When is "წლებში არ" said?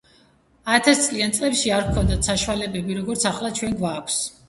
1.39-1.87